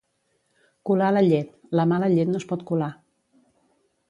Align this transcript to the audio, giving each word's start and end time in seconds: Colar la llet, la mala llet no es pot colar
Colar 0.89 1.09
la 1.17 1.23
llet, 1.27 1.53
la 1.81 1.87
mala 1.93 2.09
llet 2.17 2.33
no 2.35 2.43
es 2.43 2.49
pot 2.55 2.65
colar 2.73 2.93